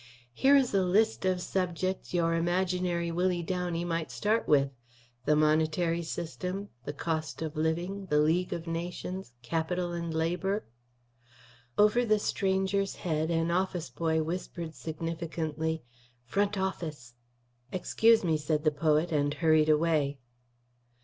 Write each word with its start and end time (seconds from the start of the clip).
"Here 0.33 0.55
is 0.55 0.73
a 0.73 0.81
list 0.83 1.25
of 1.25 1.39
subjects 1.43 2.11
your 2.11 2.33
imaginary 2.33 3.11
Willie 3.11 3.43
Downey 3.43 3.85
might 3.85 4.09
start 4.09 4.47
with: 4.47 4.71
The 5.25 5.35
Monetary 5.35 6.01
System; 6.01 6.69
the 6.85 6.91
Cost 6.93 7.43
of 7.43 7.55
Living; 7.55 8.07
the 8.07 8.17
League 8.17 8.51
of 8.51 8.65
Nations; 8.65 9.33
Capital 9.43 9.91
and 9.91 10.11
Labour" 10.11 10.65
Over 11.77 12.03
the 12.03 12.17
stranger's 12.17 12.95
head 12.95 13.29
an 13.29 13.51
office 13.51 13.91
boy 13.91 14.23
whispered 14.23 14.73
significantly: 14.73 15.83
"Front 16.25 16.57
office." 16.57 17.13
"Excuse 17.71 18.23
me," 18.23 18.37
said 18.37 18.63
the 18.63 18.71
poet, 18.71 19.11
and 19.11 19.35
hurried 19.35 19.69
away. 19.69 20.17